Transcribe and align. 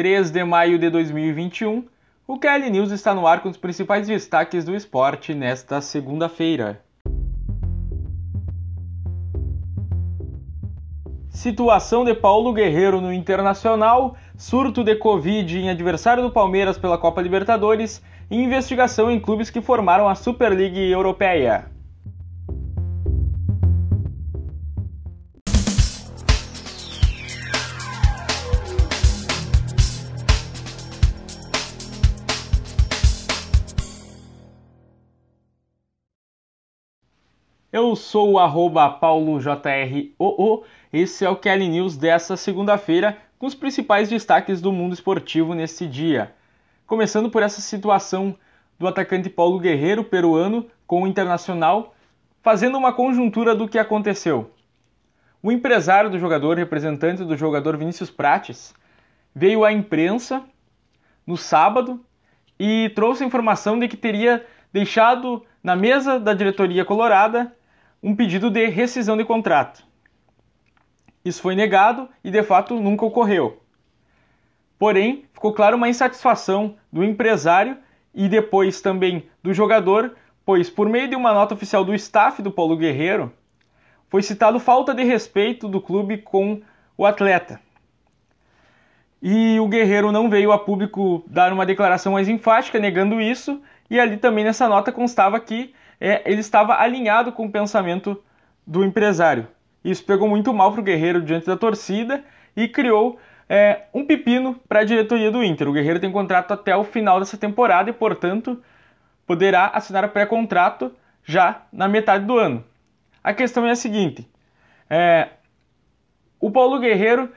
3 0.00 0.30
de 0.30 0.42
maio 0.44 0.78
de 0.78 0.88
2021, 0.88 1.84
o 2.26 2.38
KL 2.38 2.70
News 2.70 2.90
está 2.90 3.14
no 3.14 3.26
ar 3.26 3.42
com 3.42 3.50
os 3.50 3.58
principais 3.58 4.06
destaques 4.06 4.64
do 4.64 4.74
esporte 4.74 5.34
nesta 5.34 5.78
segunda-feira. 5.82 6.82
Situação 11.28 12.02
de 12.02 12.14
Paulo 12.14 12.54
Guerreiro 12.54 12.98
no 12.98 13.12
Internacional, 13.12 14.16
surto 14.38 14.82
de 14.82 14.96
Covid 14.96 15.58
em 15.58 15.68
adversário 15.68 16.22
do 16.22 16.30
Palmeiras 16.30 16.78
pela 16.78 16.96
Copa 16.96 17.20
Libertadores 17.20 18.02
e 18.30 18.42
investigação 18.42 19.10
em 19.10 19.20
clubes 19.20 19.50
que 19.50 19.60
formaram 19.60 20.08
a 20.08 20.14
Superliga 20.14 20.80
Europeia. 20.80 21.66
Eu 37.80 37.96
sou 37.96 38.32
o 38.32 38.38
arroba 38.38 38.90
paulojroo, 38.90 39.56
esse 40.92 41.24
é 41.24 41.30
o 41.30 41.36
Kelly 41.36 41.66
News 41.66 41.96
dessa 41.96 42.36
segunda-feira, 42.36 43.16
com 43.38 43.46
os 43.46 43.54
principais 43.54 44.06
destaques 44.06 44.60
do 44.60 44.70
mundo 44.70 44.92
esportivo 44.92 45.54
nesse 45.54 45.86
dia. 45.86 46.30
Começando 46.86 47.30
por 47.30 47.42
essa 47.42 47.62
situação 47.62 48.36
do 48.78 48.86
atacante 48.86 49.30
Paulo 49.30 49.58
Guerreiro, 49.58 50.04
peruano, 50.04 50.66
com 50.86 51.04
o 51.04 51.06
Internacional, 51.06 51.94
fazendo 52.42 52.76
uma 52.76 52.92
conjuntura 52.92 53.54
do 53.54 53.66
que 53.66 53.78
aconteceu. 53.78 54.50
O 55.42 55.50
empresário 55.50 56.10
do 56.10 56.18
jogador, 56.18 56.58
representante 56.58 57.24
do 57.24 57.34
jogador 57.34 57.78
Vinícius 57.78 58.10
Prates, 58.10 58.74
veio 59.34 59.64
à 59.64 59.72
imprensa 59.72 60.44
no 61.26 61.38
sábado 61.38 61.98
e 62.58 62.92
trouxe 62.94 63.24
a 63.24 63.26
informação 63.26 63.78
de 63.78 63.88
que 63.88 63.96
teria 63.96 64.44
deixado 64.70 65.42
na 65.64 65.74
mesa 65.74 66.20
da 66.20 66.34
diretoria 66.34 66.84
colorada 66.84 67.56
um 68.02 68.14
pedido 68.14 68.50
de 68.50 68.66
rescisão 68.66 69.16
de 69.16 69.24
contrato. 69.24 69.84
Isso 71.24 71.42
foi 71.42 71.54
negado 71.54 72.08
e 72.24 72.30
de 72.30 72.42
fato 72.42 72.80
nunca 72.80 73.04
ocorreu. 73.04 73.62
Porém, 74.78 75.24
ficou 75.34 75.52
claro 75.52 75.76
uma 75.76 75.88
insatisfação 75.88 76.76
do 76.90 77.04
empresário 77.04 77.76
e 78.14 78.28
depois 78.28 78.80
também 78.80 79.28
do 79.42 79.52
jogador, 79.52 80.16
pois 80.44 80.70
por 80.70 80.88
meio 80.88 81.08
de 81.08 81.14
uma 81.14 81.34
nota 81.34 81.54
oficial 81.54 81.84
do 81.84 81.94
staff 81.94 82.40
do 82.40 82.50
Paulo 82.50 82.76
Guerreiro, 82.76 83.32
foi 84.08 84.22
citado 84.22 84.58
falta 84.58 84.94
de 84.94 85.04
respeito 85.04 85.68
do 85.68 85.80
clube 85.80 86.18
com 86.18 86.62
o 86.96 87.04
atleta. 87.04 87.60
E 89.22 89.60
o 89.60 89.68
Guerreiro 89.68 90.10
não 90.10 90.30
veio 90.30 90.50
a 90.50 90.58
público 90.58 91.22
dar 91.26 91.52
uma 91.52 91.66
declaração 91.66 92.14
mais 92.14 92.28
enfática 92.28 92.78
negando 92.78 93.20
isso, 93.20 93.60
e 93.90 94.00
ali 94.00 94.16
também 94.16 94.44
nessa 94.44 94.66
nota 94.66 94.90
constava 94.90 95.38
que 95.38 95.74
é, 96.00 96.22
ele 96.24 96.40
estava 96.40 96.80
alinhado 96.80 97.32
com 97.32 97.46
o 97.46 97.52
pensamento 97.52 98.22
do 98.66 98.84
empresário. 98.84 99.46
Isso 99.84 100.04
pegou 100.04 100.28
muito 100.28 100.52
mal 100.54 100.72
para 100.72 100.80
o 100.80 100.84
Guerreiro 100.84 101.22
diante 101.22 101.46
da 101.46 101.56
torcida 101.56 102.24
e 102.56 102.66
criou 102.66 103.18
é, 103.48 103.82
um 103.92 104.04
pepino 104.04 104.54
para 104.68 104.80
a 104.80 104.84
diretoria 104.84 105.30
do 105.30 105.42
Inter. 105.42 105.68
O 105.68 105.72
Guerreiro 105.72 106.00
tem 106.00 106.10
contrato 106.10 106.52
até 106.52 106.74
o 106.76 106.84
final 106.84 107.18
dessa 107.18 107.36
temporada 107.36 107.90
e, 107.90 107.92
portanto, 107.92 108.62
poderá 109.26 109.66
assinar 109.66 110.08
pré-contrato 110.08 110.92
já 111.24 111.62
na 111.72 111.88
metade 111.88 112.24
do 112.24 112.38
ano. 112.38 112.64
A 113.22 113.34
questão 113.34 113.66
é 113.66 113.70
a 113.70 113.76
seguinte: 113.76 114.28
é, 114.88 115.28
o 116.40 116.50
Paulo 116.50 116.78
Guerreiro 116.78 117.30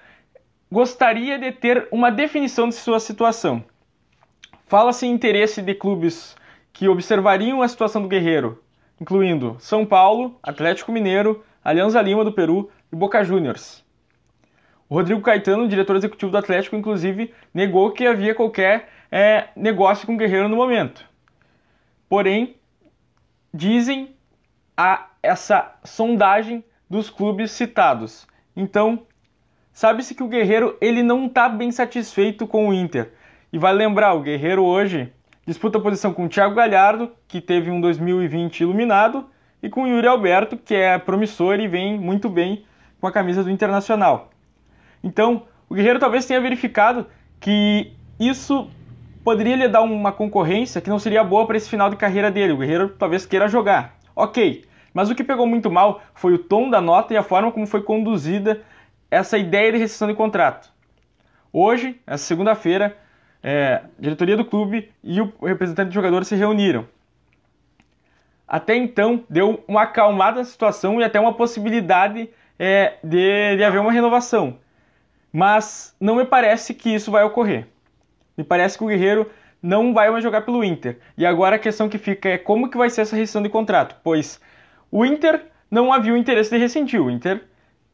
gostaria 0.71 1.37
de 1.37 1.51
ter 1.51 1.87
uma 1.91 2.11
definição 2.11 2.69
de 2.69 2.75
sua 2.75 2.99
situação. 2.99 3.63
Fala-se 4.67 5.05
em 5.05 5.11
interesse 5.11 5.61
de 5.61 5.75
clubes 5.75 6.35
que 6.73 6.89
observariam 6.89 7.61
a 7.61 7.67
situação 7.67 8.01
do 8.01 8.07
Guerreiro, 8.07 8.61
incluindo 8.99 9.55
São 9.59 9.85
Paulo, 9.85 10.37
Atlético 10.41 10.91
Mineiro, 10.91 11.43
Alianza 11.63 12.01
Lima 12.01 12.25
do 12.25 12.33
Peru 12.33 12.69
e 12.91 12.95
Boca 12.95 13.23
Juniors. 13.23 13.85
O 14.89 14.95
Rodrigo 14.95 15.21
Caetano, 15.21 15.67
diretor 15.67 15.95
executivo 15.95 16.31
do 16.31 16.37
Atlético, 16.37 16.75
inclusive 16.75 17.31
negou 17.53 17.91
que 17.91 18.05
havia 18.05 18.33
qualquer 18.35 18.89
é, 19.11 19.49
negócio 19.55 20.07
com 20.07 20.15
o 20.15 20.17
Guerreiro 20.17 20.49
no 20.49 20.55
momento. 20.55 21.07
Porém, 22.09 22.55
dizem 23.53 24.15
a 24.75 25.09
essa 25.21 25.75
sondagem 25.83 26.63
dos 26.89 27.09
clubes 27.09 27.51
citados. 27.51 28.27
Então, 28.55 29.05
sabe-se 29.71 30.15
que 30.15 30.23
o 30.23 30.27
Guerreiro 30.27 30.75
ele 30.81 31.03
não 31.03 31.27
está 31.27 31.47
bem 31.47 31.71
satisfeito 31.71 32.45
com 32.47 32.69
o 32.69 32.73
Inter. 32.73 33.13
E 33.51 33.59
vai 33.59 33.73
lembrar, 33.73 34.13
o 34.13 34.21
Guerreiro 34.21 34.63
hoje 34.63 35.13
Disputa 35.45 35.77
a 35.77 35.81
posição 35.81 36.13
com 36.13 36.25
o 36.25 36.29
Thiago 36.29 36.55
Galhardo, 36.55 37.11
que 37.27 37.41
teve 37.41 37.69
um 37.69 37.81
2020 37.81 38.61
iluminado, 38.61 39.25
e 39.61 39.69
com 39.69 39.83
o 39.83 39.87
Yuri 39.87 40.07
Alberto, 40.07 40.55
que 40.55 40.73
é 40.73 40.97
promissor 40.97 41.59
e 41.59 41.67
vem 41.67 41.99
muito 41.99 42.29
bem 42.29 42.63
com 43.01 43.07
a 43.07 43.11
camisa 43.11 43.43
do 43.43 43.51
Internacional. 43.51 44.29
Então, 45.03 45.43
o 45.67 45.75
Guerreiro 45.75 45.99
talvez 45.99 46.25
tenha 46.25 46.39
verificado 46.39 47.07
que 47.41 47.91
isso 48.17 48.69
poderia 49.21 49.57
lhe 49.57 49.67
dar 49.67 49.81
uma 49.81 50.13
concorrência 50.13 50.79
que 50.79 50.89
não 50.89 50.99
seria 50.99 51.23
boa 51.23 51.45
para 51.45 51.57
esse 51.57 51.69
final 51.69 51.89
de 51.89 51.97
carreira 51.97 52.31
dele. 52.31 52.53
O 52.53 52.57
Guerreiro 52.57 52.89
talvez 52.89 53.25
queira 53.25 53.49
jogar. 53.49 53.97
Ok, 54.15 54.63
mas 54.93 55.09
o 55.09 55.15
que 55.15 55.25
pegou 55.25 55.45
muito 55.45 55.69
mal 55.69 56.01
foi 56.13 56.33
o 56.33 56.39
tom 56.39 56.69
da 56.69 56.79
nota 56.79 57.13
e 57.13 57.17
a 57.17 57.23
forma 57.23 57.51
como 57.51 57.67
foi 57.67 57.81
conduzida 57.81 58.61
essa 59.11 59.37
ideia 59.37 59.73
de 59.73 59.77
rescisão 59.77 60.07
de 60.07 60.13
contrato. 60.13 60.71
Hoje, 61.51 61.99
essa 62.07 62.23
segunda-feira, 62.23 62.97
é, 63.43 63.81
diretoria 63.99 64.37
do 64.37 64.45
clube 64.45 64.89
e 65.03 65.19
o 65.19 65.33
representante 65.43 65.89
do 65.89 65.93
jogador 65.93 66.23
se 66.23 66.35
reuniram. 66.35 66.87
Até 68.47 68.75
então, 68.75 69.23
deu 69.29 69.63
uma 69.67 69.83
acalmada 69.83 70.39
na 70.39 70.45
situação 70.45 71.01
e 71.01 71.03
até 71.03 71.19
uma 71.19 71.33
possibilidade 71.33 72.29
é, 72.57 72.93
de, 73.03 73.57
de 73.57 73.63
haver 73.63 73.81
uma 73.81 73.91
renovação. 73.91 74.57
Mas 75.31 75.95
não 75.99 76.15
me 76.15 76.25
parece 76.25 76.73
que 76.73 76.93
isso 76.93 77.11
vai 77.11 77.23
ocorrer. 77.23 77.67
Me 78.37 78.43
parece 78.43 78.77
que 78.77 78.83
o 78.83 78.87
Guerreiro 78.87 79.29
não 79.61 79.93
vai 79.93 80.09
mais 80.09 80.23
jogar 80.23 80.41
pelo 80.41 80.63
Inter. 80.63 80.99
E 81.17 81.25
agora 81.25 81.55
a 81.55 81.59
questão 81.59 81.89
que 81.89 81.97
fica 81.97 82.29
é 82.29 82.37
como 82.37 82.69
que 82.69 82.77
vai 82.77 82.89
ser 82.89 83.01
essa 83.01 83.15
rescisão 83.15 83.41
de 83.41 83.49
contrato, 83.49 83.95
pois 84.03 84.39
o 84.91 85.05
Inter 85.05 85.45
não 85.71 85.91
havia 85.91 86.13
o 86.13 86.17
interesse 86.17 86.51
de 86.51 86.57
rescindir. 86.57 87.01
O 87.01 87.09
Inter 87.09 87.41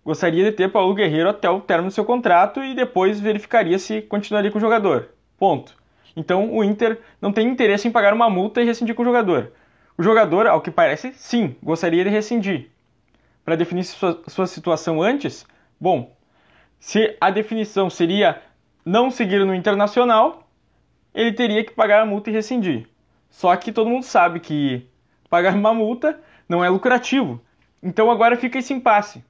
gostaria 0.03 0.43
de 0.43 0.51
ter 0.51 0.69
Paulo 0.69 0.93
Guerreiro 0.93 1.29
até 1.29 1.49
o 1.49 1.61
término 1.61 1.89
do 1.89 1.93
seu 1.93 2.03
contrato 2.03 2.63
e 2.63 2.73
depois 2.73 3.19
verificaria 3.19 3.79
se 3.79 4.01
continuaria 4.01 4.51
com 4.51 4.57
o 4.57 4.61
jogador. 4.61 5.09
Ponto. 5.39 5.73
Então 6.15 6.53
o 6.53 6.63
Inter 6.63 6.99
não 7.21 7.31
tem 7.31 7.47
interesse 7.47 7.87
em 7.87 7.91
pagar 7.91 8.13
uma 8.13 8.29
multa 8.29 8.61
e 8.61 8.65
rescindir 8.65 8.93
com 8.93 9.01
o 9.01 9.05
jogador. 9.05 9.53
O 9.97 10.03
jogador, 10.03 10.45
ao 10.47 10.61
que 10.61 10.69
parece, 10.69 11.13
sim, 11.13 11.55
gostaria 11.63 12.03
de 12.03 12.09
rescindir. 12.09 12.69
Para 13.43 13.55
definir 13.55 13.85
sua, 13.85 14.21
sua 14.27 14.45
situação 14.45 15.01
antes, 15.01 15.45
bom, 15.79 16.15
se 16.79 17.17
a 17.19 17.29
definição 17.29 17.89
seria 17.89 18.41
não 18.85 19.09
seguir 19.09 19.45
no 19.45 19.55
internacional, 19.55 20.47
ele 21.13 21.31
teria 21.33 21.63
que 21.63 21.73
pagar 21.73 22.01
a 22.01 22.05
multa 22.05 22.29
e 22.29 22.33
rescindir. 22.33 22.87
Só 23.29 23.55
que 23.55 23.71
todo 23.71 23.89
mundo 23.89 24.03
sabe 24.03 24.39
que 24.39 24.87
pagar 25.29 25.53
uma 25.55 25.73
multa 25.73 26.19
não 26.47 26.63
é 26.63 26.69
lucrativo. 26.69 27.41
Então 27.81 28.11
agora 28.11 28.35
fica 28.35 28.57
esse 28.57 28.73
impasse. 28.73 29.23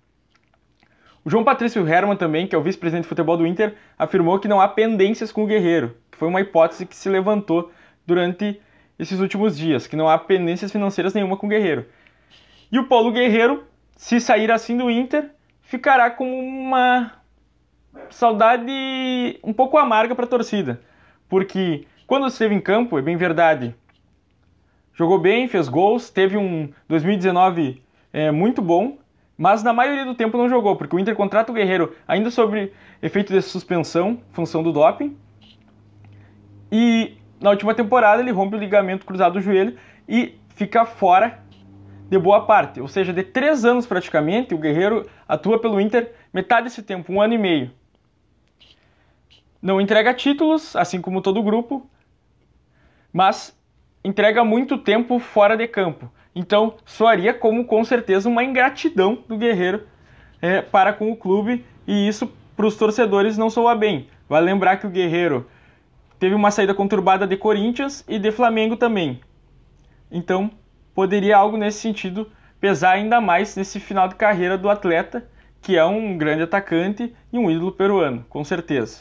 O 1.24 1.30
João 1.30 1.44
Patrício 1.44 1.86
Herman 1.88 2.16
também, 2.16 2.48
que 2.48 2.56
é 2.56 2.58
o 2.58 2.64
vice-presidente 2.64 3.04
de 3.04 3.10
futebol 3.10 3.36
do 3.36 3.46
Inter, 3.46 3.76
afirmou 3.98 4.40
que 4.40 4.48
não 4.48 4.62
há 4.62 4.68
pendências 4.68 5.32
com 5.32 5.44
o 5.44 5.48
Guerreiro, 5.48 5.96
que 6.12 6.18
foi 6.18 6.28
uma 6.28 6.42
hipótese 6.42 6.86
que 6.86 6.96
se 6.96 7.10
levantou 7.10 7.72
durante 8.06 8.60
esses 8.98 9.20
últimos 9.20 9.58
dias, 9.58 9.88
que 9.88 9.96
não 9.96 10.10
há 10.10 10.18
pendências 10.18 10.72
financeiras 10.72 11.14
nenhuma 11.14 11.38
com 11.38 11.48
o 11.48 11.50
Guerreiro. 11.50 11.86
E 12.72 12.78
o 12.78 12.88
Paulo 12.88 13.12
Guerreiro, 13.12 13.64
se 13.96 14.20
sair 14.20 14.52
assim 14.52 14.78
do 14.78 14.90
Inter, 14.90 15.30
ficará 15.62 16.10
com 16.10 16.28
uma 16.40 17.12
saudade 18.10 18.72
um 19.44 19.54
pouco 19.54 19.78
amarga 19.78 20.16
para 20.16 20.26
a 20.26 20.28
torcida, 20.28 20.80
porque 21.28 21.86
quando 22.06 22.28
esteve 22.28 22.56
em 22.56 22.62
campo, 22.62 22.98
é 22.98 23.02
bem 23.02 23.18
verdade, 23.18 23.76
jogou 24.94 25.20
bem, 25.20 25.48
fez 25.48 25.68
gols, 25.68 26.10
teve 26.10 26.38
um 26.38 26.72
2019 26.88 27.82
é, 28.12 28.32
muito 28.32 28.62
bom, 28.62 28.98
mas 29.40 29.64
na 29.64 29.72
maioria 29.72 30.04
do 30.04 30.14
tempo 30.14 30.38
não 30.38 30.50
jogou, 30.50 30.76
porque 30.76 30.94
o 30.94 31.00
Inter 31.00 31.16
contrata 31.16 31.50
o 31.50 31.56
Guerreiro 31.56 31.96
ainda 32.06 32.30
sobre 32.30 32.74
efeito 33.02 33.32
de 33.32 33.42
suspensão, 33.42 34.20
função 34.34 34.62
do 34.62 34.74
doping. 34.74 35.18
E 36.70 37.18
na 37.40 37.52
última 37.52 37.74
temporada 37.74 38.22
ele 38.22 38.32
rompe 38.32 38.58
o 38.58 38.60
ligamento 38.60 39.06
cruzado 39.06 39.36
do 39.36 39.42
joelho 39.42 39.78
e 40.10 40.38
fica 40.50 40.84
fora 40.84 41.40
de 42.10 42.20
boa 42.20 42.46
parte. 42.46 42.82
Ou 42.82 42.88
seja, 42.90 43.14
de 43.14 43.24
três 43.24 43.64
anos 43.64 43.88
praticamente, 43.88 44.54
o 44.54 44.58
Guerreiro 44.58 45.10
atua 45.26 45.58
pelo 45.58 45.80
Inter 45.80 46.14
metade 46.34 46.66
desse 46.66 46.84
tempo, 46.84 47.14
um 47.14 47.22
ano 47.22 47.34
e 47.34 47.38
meio. 47.38 47.72
Não 49.62 49.80
entrega 49.80 50.14
títulos, 50.14 50.76
assim 50.76 51.00
como 51.00 51.22
todo 51.22 51.40
o 51.40 51.44
grupo, 51.44 51.90
mas 53.14 53.58
entrega 54.04 54.44
muito 54.44 54.78
tempo 54.78 55.18
fora 55.18 55.56
de 55.56 55.66
campo. 55.66 56.12
Então, 56.36 56.76
soaria 56.86 57.34
como 57.34 57.66
com 57.66 57.84
certeza 57.84 58.30
uma 58.30 58.44
ingratidão 58.44 59.24
do 59.28 59.38
Guerreiro 59.38 59.84
é, 60.42 60.62
para 60.62 60.94
com 60.94 61.12
o 61.12 61.16
clube 61.16 61.66
e 61.88 62.08
isso 62.08 62.32
para 62.56 62.66
os 62.68 62.76
torcedores 62.76 63.38
não 63.38 63.50
soa 63.50 63.76
bem. 63.76 64.08
Vale 64.28 64.46
lembrar 64.46 64.78
que 64.78 64.88
o 64.88 64.90
Guerreiro 64.90 65.48
teve 66.20 66.36
uma 66.36 66.52
saída 66.52 66.74
conturbada 66.74 67.26
de 67.26 67.38
Corinthians 67.38 68.04
e 68.08 68.20
de 68.20 68.32
Flamengo 68.32 68.76
também. 68.76 69.20
Então, 70.12 70.52
poderia 70.94 71.38
algo 71.38 71.58
nesse 71.58 71.80
sentido 71.80 72.30
pesar 72.60 72.92
ainda 72.92 73.22
mais 73.22 73.56
nesse 73.56 73.80
final 73.80 74.08
de 74.08 74.16
carreira 74.16 74.58
do 74.58 74.70
atleta, 74.70 75.28
que 75.62 75.78
é 75.78 75.86
um 75.86 76.18
grande 76.18 76.44
atacante 76.44 77.14
e 77.32 77.40
um 77.40 77.50
ídolo 77.50 77.72
peruano, 77.72 78.26
com 78.30 78.44
certeza. 78.44 79.00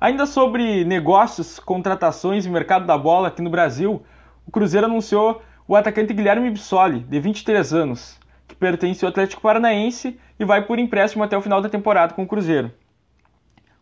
Ainda 0.00 0.26
sobre 0.26 0.84
negócios, 0.84 1.60
contratações 1.60 2.44
e 2.44 2.50
mercado 2.50 2.86
da 2.86 2.98
bola 2.98 3.28
aqui 3.28 3.40
no 3.40 3.50
Brasil, 3.50 4.02
o 4.46 4.50
Cruzeiro 4.50 4.86
anunciou 4.86 5.42
o 5.66 5.76
atacante 5.76 6.12
Guilherme 6.12 6.50
Bissoli, 6.50 7.00
de 7.00 7.20
23 7.20 7.72
anos, 7.72 8.18
que 8.46 8.54
pertence 8.54 9.04
ao 9.04 9.10
Atlético 9.10 9.42
Paranaense 9.42 10.18
e 10.38 10.44
vai 10.44 10.62
por 10.62 10.78
empréstimo 10.78 11.22
até 11.22 11.36
o 11.36 11.40
final 11.40 11.60
da 11.60 11.68
temporada 11.68 12.14
com 12.14 12.22
o 12.22 12.26
Cruzeiro. 12.26 12.72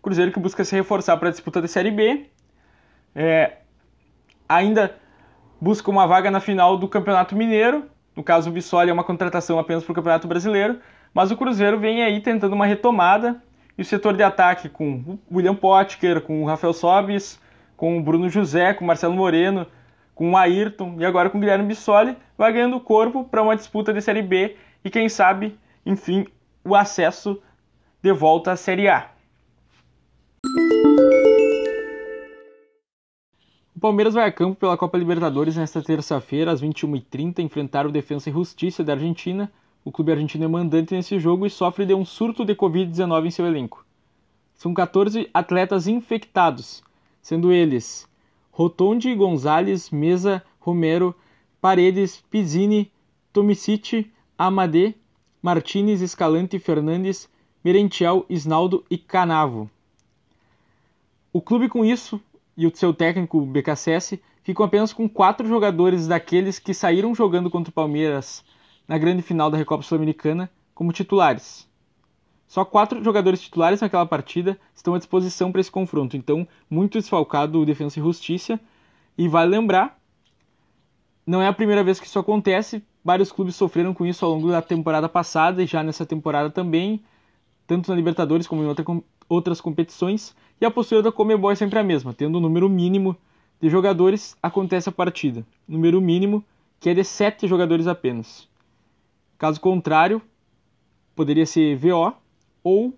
Cruzeiro 0.03 0.33
que 0.33 0.41
busca 0.41 0.65
se 0.65 0.75
reforçar 0.75 1.17
para 1.17 1.29
a 1.29 1.31
disputa 1.31 1.61
da 1.61 1.69
Série 1.69 1.91
B. 1.91 2.27
É, 3.15 3.59
ainda 4.49 4.95
busca 5.61 5.91
uma 5.91 6.07
vaga 6.07 6.31
na 6.31 6.41
final 6.41 6.77
do 6.79 6.89
Campeonato 6.89 7.37
Mineiro. 7.37 7.85
No 8.17 8.23
caso, 8.23 8.51
o 8.51 8.53
Bissoli 8.53 8.91
é 8.91 8.93
uma 8.93 9.05
contratação 9.05 9.59
apenas 9.59 9.85
para 9.85 9.93
o 9.93 9.95
Campeonato 9.95 10.27
Brasileiro. 10.27 10.79
Mas 11.13 11.31
o 11.31 11.37
Cruzeiro 11.37 11.79
vem 11.79 12.03
aí 12.03 12.21
tentando 12.21 12.55
uma 12.55 12.67
retomada. 12.67 13.43
E 13.77 13.83
o 13.83 13.85
setor 13.85 14.17
de 14.17 14.23
ataque 14.23 14.69
com 14.69 15.19
o 15.31 15.37
William 15.37 15.55
Potker, 15.55 16.21
com 16.21 16.43
o 16.43 16.47
Rafael 16.47 16.73
Sobis, 16.73 17.41
com 17.77 17.99
o 17.99 18.03
Bruno 18.03 18.29
José, 18.29 18.75
com 18.75 18.85
o 18.85 18.87
Marcelo 18.87 19.15
Moreno, 19.15 19.67
com 20.21 20.33
o 20.33 20.37
Ayrton 20.37 20.97
e 20.99 21.05
agora 21.07 21.31
com 21.31 21.39
o 21.39 21.41
Guilherme 21.41 21.65
Bissoli, 21.65 22.15
vai 22.37 22.53
ganhando 22.53 22.79
corpo 22.79 23.25
para 23.25 23.43
uma 23.43 23.57
disputa 23.57 23.91
de 23.91 24.03
Série 24.03 24.21
B 24.21 24.55
e 24.85 24.91
quem 24.91 25.09
sabe, 25.09 25.59
enfim, 25.87 26.27
o 26.63 26.75
acesso 26.75 27.41
de 28.03 28.13
volta 28.13 28.53
à 28.53 28.57
Série 28.57 28.87
A. 28.87 29.11
O 33.75 33.81
Palmeiras 33.81 34.13
vai 34.13 34.29
a 34.29 34.31
campo 34.31 34.57
pela 34.57 34.77
Copa 34.77 34.99
Libertadores 34.99 35.57
nesta 35.57 35.83
terça-feira, 35.83 36.53
às 36.53 36.61
21h30, 36.61 37.39
enfrentar 37.39 37.87
o 37.87 37.91
Defensa 37.91 38.29
e 38.29 38.33
Justiça 38.35 38.85
da 38.85 38.93
Argentina. 38.93 39.51
O 39.83 39.91
clube 39.91 40.13
argentino 40.13 40.45
é 40.45 40.49
mandante 40.49 40.93
nesse 40.93 41.19
jogo 41.19 41.47
e 41.47 41.51
sofre 41.51 41.87
de 41.87 41.95
um 41.95 42.05
surto 42.05 42.45
de 42.45 42.55
Covid-19 42.55 43.25
em 43.25 43.31
seu 43.31 43.47
elenco. 43.47 43.87
São 44.55 44.75
14 44.75 45.31
atletas 45.33 45.87
infectados, 45.87 46.83
sendo 47.23 47.51
eles 47.51 48.10
Rotondi, 48.51 49.15
Gonzalez, 49.15 49.91
Mesa, 49.91 50.43
Romero, 50.59 51.15
Paredes, 51.61 52.23
Pizzini, 52.31 52.91
Tomicic, 53.33 54.11
Amadé, 54.37 54.95
Martinez, 55.43 56.01
Escalante, 56.01 56.59
Fernandes, 56.59 57.29
Merentiel, 57.65 58.27
Isnaldo 58.29 58.85
e 58.91 58.99
Canavo. 58.99 59.71
O 61.33 61.41
clube 61.41 61.69
com 61.69 61.85
isso 61.85 62.21
e 62.57 62.67
o 62.67 62.77
seu 62.77 62.93
técnico 62.93 63.41
BKSS 63.43 64.21
ficam 64.43 64.67
apenas 64.67 64.93
com 64.93 65.09
quatro 65.09 65.47
jogadores 65.47 66.09
daqueles 66.09 66.59
que 66.59 66.75
saíram 66.75 67.15
jogando 67.15 67.49
contra 67.49 67.71
o 67.71 67.75
Palmeiras 67.75 68.45
na 68.89 68.99
grande 68.99 69.23
final 69.23 69.51
da 69.51 69.57
Recopa 69.57 69.83
Sul-Americana 69.83 70.51
como 70.75 70.93
titulares. 70.93 71.70
Só 72.51 72.65
quatro 72.65 73.01
jogadores 73.05 73.41
titulares 73.41 73.81
naquela 73.81 74.05
partida 74.05 74.59
estão 74.75 74.93
à 74.93 74.99
disposição 74.99 75.53
para 75.53 75.61
esse 75.61 75.71
confronto, 75.71 76.17
então 76.17 76.49
muito 76.69 76.99
desfalcado 76.99 77.61
o 77.61 77.65
Defensa 77.65 78.01
e 78.01 78.03
Justiça. 78.03 78.59
E 79.17 79.29
vale 79.29 79.53
lembrar, 79.53 79.97
não 81.25 81.41
é 81.41 81.47
a 81.47 81.53
primeira 81.53 81.85
vez 81.85 82.01
que 82.01 82.07
isso 82.07 82.19
acontece, 82.19 82.83
vários 83.05 83.31
clubes 83.31 83.55
sofreram 83.55 83.95
com 83.95 84.05
isso 84.05 84.25
ao 84.25 84.33
longo 84.33 84.51
da 84.51 84.61
temporada 84.61 85.09
passada 85.09 85.63
e 85.63 85.67
já 85.67 85.85
nessa 85.85 86.05
temporada 86.05 86.51
também, 86.51 87.01
tanto 87.69 87.89
na 87.89 87.95
Libertadores 87.95 88.49
como 88.49 88.65
em 88.65 88.67
outra, 88.67 88.85
outras 89.29 89.61
competições. 89.61 90.35
E 90.61 90.67
a 90.67 90.73
postura 90.73 91.05
da 91.05 91.13
Comebol 91.13 91.53
é 91.53 91.55
sempre 91.55 91.79
a 91.79 91.85
mesma, 91.85 92.13
tendo 92.13 92.39
o 92.39 92.41
número 92.41 92.69
mínimo 92.69 93.17
de 93.61 93.71
jogadores, 93.71 94.37
acontece 94.43 94.89
a 94.89 94.93
partida. 94.93 95.47
Número 95.69 96.01
mínimo 96.01 96.45
que 96.81 96.91
é 96.91 96.95
de 96.95 97.05
7 97.05 97.47
jogadores 97.47 97.87
apenas. 97.87 98.49
Caso 99.39 99.61
contrário, 99.61 100.21
poderia 101.15 101.47
ser 101.47 101.77
VO 101.77 102.13
ou 102.63 102.95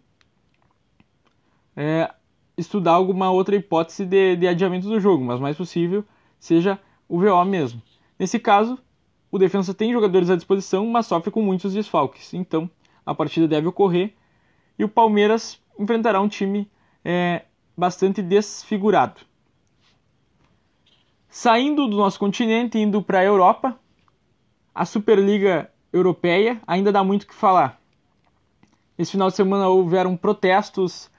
é, 1.76 2.12
estudar 2.56 2.92
alguma 2.92 3.30
outra 3.30 3.56
hipótese 3.56 4.04
de, 4.04 4.36
de 4.36 4.46
adiamento 4.46 4.88
do 4.88 5.00
jogo, 5.00 5.24
mas 5.24 5.40
mais 5.40 5.56
possível 5.56 6.04
seja 6.38 6.78
o 7.08 7.18
VO 7.18 7.44
mesmo. 7.44 7.82
Nesse 8.18 8.38
caso, 8.38 8.78
o 9.30 9.38
defesa 9.38 9.72
tem 9.72 9.92
jogadores 9.92 10.30
à 10.30 10.36
disposição, 10.36 10.86
mas 10.86 11.06
sofre 11.06 11.30
com 11.30 11.42
muitos 11.42 11.72
desfalques. 11.72 12.34
Então, 12.34 12.70
a 13.04 13.14
partida 13.14 13.48
deve 13.48 13.66
ocorrer 13.66 14.12
e 14.78 14.84
o 14.84 14.88
Palmeiras 14.88 15.60
enfrentará 15.78 16.20
um 16.20 16.28
time 16.28 16.70
é, 17.04 17.44
bastante 17.76 18.22
desfigurado. 18.22 19.20
Saindo 21.28 21.88
do 21.88 21.96
nosso 21.96 22.18
continente, 22.18 22.78
indo 22.78 23.02
para 23.02 23.20
a 23.20 23.24
Europa, 23.24 23.78
a 24.74 24.84
Superliga 24.84 25.70
Europeia 25.92 26.60
ainda 26.66 26.92
dá 26.92 27.02
muito 27.02 27.22
o 27.22 27.26
que 27.26 27.34
falar. 27.34 27.81
Esse 28.98 29.12
final 29.12 29.28
de 29.28 29.36
semana 29.36 29.68
houveram 29.68 30.16
protestos 30.16 31.10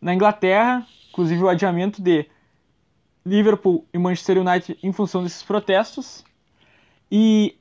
na 0.00 0.14
Inglaterra, 0.14 0.86
inclusive 1.10 1.42
o 1.42 1.48
adiamento 1.48 2.02
de 2.02 2.26
Liverpool 3.24 3.86
e 3.92 3.98
Manchester 3.98 4.38
United 4.38 4.78
em 4.82 4.92
função 4.92 5.22
desses 5.22 5.42
protestos. 5.42 6.24
E 7.10 7.54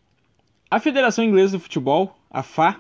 a 0.69 0.80
Federação 0.80 1.24
Inglesa 1.24 1.58
de 1.58 1.63
Futebol, 1.63 2.18
a 2.30 2.42
FA, 2.42 2.80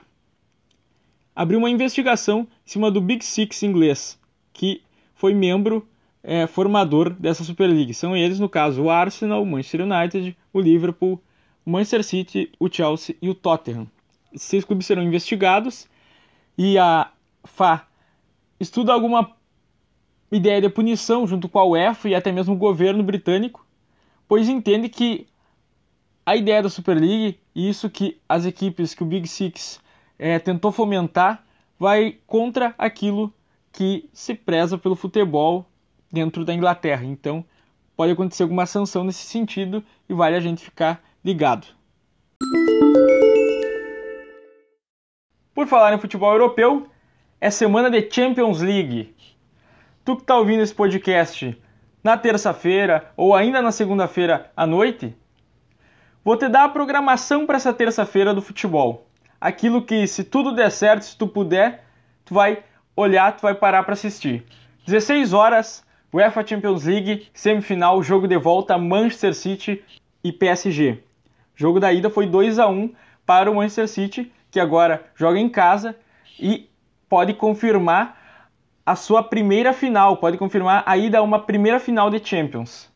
abriu 1.35 1.59
uma 1.59 1.69
investigação 1.69 2.47
em 2.65 2.69
cima 2.69 2.89
do 2.89 2.99
Big 2.99 3.23
Six 3.23 3.63
inglês, 3.63 4.19
que 4.51 4.81
foi 5.13 5.33
membro 5.33 5.87
é, 6.23 6.47
formador 6.47 7.09
dessa 7.11 7.43
Super 7.43 7.67
League. 7.67 7.93
São 7.93 8.15
eles, 8.15 8.39
no 8.39 8.49
caso, 8.49 8.83
o 8.83 8.89
Arsenal, 8.89 9.43
o 9.43 9.45
Manchester 9.45 9.81
United, 9.81 10.37
o 10.51 10.59
Liverpool, 10.59 11.21
o 11.65 11.69
Manchester 11.69 12.03
City, 12.03 12.51
o 12.59 12.67
Chelsea 12.71 13.15
e 13.21 13.29
o 13.29 13.35
Tottenham. 13.35 13.87
Esses 14.33 14.47
seis 14.47 14.65
clubes 14.65 14.87
serão 14.87 15.03
investigados 15.03 15.87
e 16.57 16.77
a 16.77 17.11
FA 17.43 17.85
estuda 18.59 18.93
alguma 18.93 19.31
ideia 20.31 20.61
de 20.61 20.69
punição 20.69 21.27
junto 21.27 21.49
com 21.49 21.59
a 21.59 21.65
UEFA 21.65 22.09
e 22.09 22.15
até 22.15 22.31
mesmo 22.31 22.53
o 22.53 22.57
governo 22.57 23.03
britânico, 23.03 23.65
pois 24.27 24.47
entende 24.47 24.87
que 24.87 25.27
a 26.25 26.35
ideia 26.35 26.63
da 26.63 26.69
Super 26.69 26.97
League 26.99 27.39
e 27.53 27.69
isso 27.69 27.89
que 27.89 28.19
as 28.29 28.45
equipes 28.45 28.93
que 28.93 29.03
o 29.03 29.05
Big 29.05 29.27
Six 29.27 29.81
é, 30.17 30.39
tentou 30.39 30.71
fomentar 30.71 31.43
vai 31.77 32.17
contra 32.27 32.75
aquilo 32.77 33.33
que 33.71 34.07
se 34.13 34.35
preza 34.35 34.77
pelo 34.77 34.95
futebol 34.95 35.65
dentro 36.11 36.45
da 36.45 36.53
Inglaterra. 36.53 37.03
Então, 37.03 37.43
pode 37.95 38.11
acontecer 38.11 38.43
alguma 38.43 38.65
sanção 38.65 39.03
nesse 39.03 39.25
sentido 39.25 39.83
e 40.07 40.13
vale 40.13 40.35
a 40.35 40.39
gente 40.39 40.63
ficar 40.63 41.03
ligado. 41.23 41.67
Por 45.61 45.67
falar 45.67 45.93
em 45.93 45.99
futebol 45.99 46.31
europeu, 46.31 46.87
é 47.39 47.51
semana 47.51 47.87
de 47.87 48.09
Champions 48.11 48.61
League. 48.61 49.15
Tu 50.03 50.15
que 50.15 50.23
está 50.23 50.35
ouvindo 50.35 50.63
esse 50.63 50.73
podcast 50.73 51.55
na 52.03 52.17
terça-feira 52.17 53.11
ou 53.15 53.35
ainda 53.35 53.61
na 53.61 53.71
segunda-feira 53.71 54.51
à 54.57 54.65
noite, 54.65 55.15
vou 56.25 56.35
te 56.35 56.49
dar 56.49 56.63
a 56.63 56.69
programação 56.69 57.45
para 57.45 57.57
essa 57.57 57.71
terça-feira 57.71 58.33
do 58.33 58.41
futebol. 58.41 59.05
Aquilo 59.39 59.83
que, 59.83 60.07
se 60.07 60.23
tudo 60.23 60.51
der 60.51 60.71
certo, 60.71 61.03
se 61.03 61.15
tu 61.15 61.27
puder, 61.27 61.83
tu 62.25 62.33
vai 62.33 62.63
olhar, 62.95 63.37
tu 63.37 63.43
vai 63.43 63.53
parar 63.53 63.83
para 63.83 63.93
assistir. 63.93 64.43
16 64.87 65.31
horas, 65.31 65.85
UEFA 66.11 66.43
Champions 66.43 66.85
League, 66.85 67.27
semifinal, 67.35 68.01
jogo 68.01 68.27
de 68.27 68.35
volta 68.35 68.79
Manchester 68.79 69.35
City 69.35 69.83
e 70.23 70.31
PSG. 70.31 70.93
O 70.93 70.97
jogo 71.55 71.79
da 71.79 71.93
ida 71.93 72.09
foi 72.09 72.25
2 72.25 72.57
a 72.57 72.67
1 72.67 72.91
para 73.27 73.51
o 73.51 73.53
Manchester 73.53 73.87
City, 73.87 74.31
que 74.51 74.59
agora 74.59 75.05
joga 75.15 75.39
em 75.39 75.49
casa 75.49 75.95
e 76.37 76.69
pode 77.09 77.33
confirmar 77.33 78.19
a 78.85 78.95
sua 78.95 79.23
primeira 79.23 79.73
final, 79.73 80.17
pode 80.17 80.37
confirmar 80.37 80.83
a 80.85 80.97
ida 80.97 81.19
a 81.19 81.21
uma 81.21 81.39
primeira 81.39 81.79
final 81.79 82.09
de 82.09 82.23
Champions. 82.23 82.91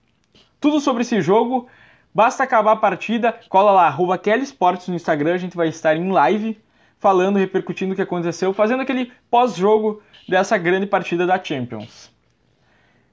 Tudo 0.60 0.80
sobre 0.80 1.04
esse 1.04 1.22
jogo, 1.22 1.68
basta 2.14 2.44
acabar 2.44 2.74
a 2.74 2.78
partida, 2.78 3.34
cola 3.50 3.72
lá, 3.72 3.88
arroba 3.88 4.20
Sports 4.42 4.88
no 4.90 4.96
Instagram, 4.96 5.34
a 5.34 5.38
gente 5.38 5.56
vai 5.56 5.70
estar 5.70 5.96
em 5.96 6.12
live 6.12 6.60
falando, 7.00 7.38
repercutindo 7.38 7.94
o 7.94 7.96
que 7.96 8.02
aconteceu, 8.02 8.54
fazendo 8.54 8.82
aquele 8.82 9.12
pós-jogo 9.30 10.02
dessa 10.28 10.58
grande 10.58 10.88
partida 10.88 11.26
da 11.26 11.42
Champions. 11.42 12.12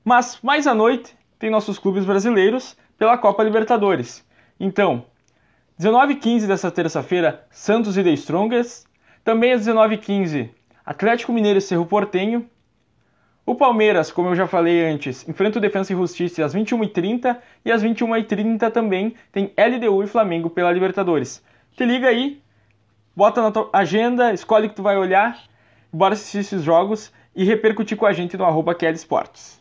Mas 0.05 0.39
mais 0.43 0.67
à 0.67 0.75
noite 0.75 1.17
tem 1.39 1.51
nossos 1.51 1.79
clubes 1.79 2.05
brasileiros 2.05 2.77
pela 2.97 3.19
Copa 3.19 3.43
Libertadores. 3.43 4.25
Então, 4.59 5.05
19 5.79 6.15
h 6.15 6.21
15 6.21 6.47
dessa 6.47 6.71
terça-feira, 6.71 7.45
Santos 7.51 7.97
e 7.97 8.05
The 8.05 8.13
Strongest. 8.13 8.85
Também 9.25 9.53
às 9.53 9.61
19 9.61 9.95
h 9.95 10.05
15 10.05 10.51
Atlético 10.85 11.33
Mineiro 11.33 11.59
e 11.59 11.63
Cerro 11.63 11.87
Portenho. 11.87 12.49
O 13.45 13.55
Palmeiras, 13.55 14.13
como 14.13 14.29
eu 14.29 14.37
já 14.37 14.47
falei 14.47 14.85
antes, 14.85 15.29
enfrenta 15.29 15.59
o 15.59 15.61
Defensa 15.63 15.93
e 15.93 15.97
Justiça 15.97 16.45
às 16.45 16.55
21h30 16.55 17.37
e 17.65 17.73
às 17.73 17.83
21h30 17.83 18.71
também 18.71 19.15
tem 19.33 19.53
LDU 19.57 20.05
e 20.05 20.07
Flamengo 20.07 20.49
pela 20.49 20.71
Libertadores. 20.71 21.43
Te 21.77 21.85
liga 21.85 22.09
aí, 22.09 22.41
bota 23.17 23.43
na 23.43 23.51
tua 23.51 23.69
agenda, 23.73 24.33
escolhe 24.33 24.69
que 24.69 24.77
tu 24.77 24.83
vai 24.83 24.97
olhar, 24.97 25.37
bora 25.93 26.15
assistir 26.15 26.39
esses 26.39 26.63
jogos 26.63 27.13
e 27.35 27.45
repercutir 27.45 27.97
com 27.97 28.07
a 28.07 28.13
gente 28.13 28.37
no 28.37 28.45
arroba 28.45 28.77
Esportes. 28.93 29.61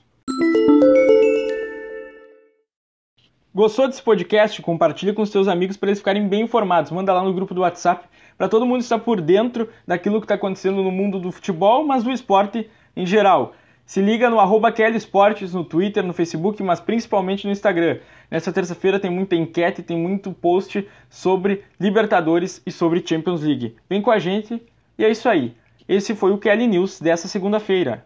Gostou 3.54 3.86
desse 3.86 4.02
podcast? 4.02 4.62
Compartilhe 4.62 5.12
com 5.12 5.26
seus 5.26 5.50
amigos 5.50 5.76
para 5.76 5.90
eles 5.90 6.00
ficarem 6.00 6.26
bem 6.26 6.44
informados. 6.44 6.90
Manda 6.90 7.12
lá 7.12 7.22
no 7.22 7.34
grupo 7.34 7.54
do 7.54 7.62
WhatsApp 7.62 8.08
para 8.38 8.48
todo 8.48 8.66
mundo 8.66 8.80
estar 8.80 8.98
por 9.00 9.20
dentro 9.20 9.68
daquilo 9.86 10.22
que 10.22 10.26
está 10.26 10.36
acontecendo 10.36 10.82
no 10.82 10.90
mundo 10.90 11.20
do 11.20 11.34
futebol, 11.34 11.86
mas 11.86 12.02
do 12.02 12.12
esporte 12.12 12.70
em 12.96 13.06
geral. 13.06 13.54
Se 13.86 14.02
liga 14.02 14.30
no 14.30 14.40
arroba 14.40 14.74
Esportes 14.96 15.54
no 15.54 15.66
Twitter, 15.66 16.02
no 16.02 16.14
Facebook, 16.14 16.64
mas 16.64 16.80
principalmente 16.80 17.46
no 17.46 17.52
Instagram. 17.52 18.00
Nessa 18.32 18.54
terça-feira 18.54 19.02
tem 19.02 19.12
muita 19.12 19.36
enquete, 19.36 19.84
tem 19.84 19.98
muito 19.98 20.32
post 20.32 20.88
sobre 21.10 21.66
Libertadores 21.78 22.62
e 22.66 22.72
sobre 22.72 23.06
Champions 23.06 23.42
League. 23.42 23.76
Vem 23.90 24.02
com 24.02 24.12
a 24.12 24.18
gente 24.18 24.64
e 24.98 25.04
é 25.04 25.12
isso 25.12 25.28
aí. 25.28 25.54
Esse 25.90 26.16
foi 26.16 26.32
o 26.32 26.38
Kelly 26.38 26.68
News 26.68 27.02
dessa 27.02 27.28
segunda-feira. 27.28 28.06